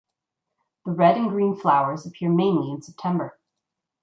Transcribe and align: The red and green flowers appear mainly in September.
The 0.83 0.93
red 0.93 1.15
and 1.17 1.29
green 1.29 1.55
flowers 1.55 2.07
appear 2.07 2.31
mainly 2.31 2.71
in 2.71 2.81
September. 2.81 3.37